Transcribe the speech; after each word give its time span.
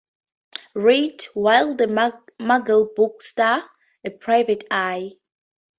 Reed, 0.73 1.27
while 1.35 1.75
the 1.75 1.85
McGirr 2.39 2.95
books 2.95 3.29
star 3.29 3.69
a 4.03 4.09
private 4.09 4.63
eye. 4.71 5.11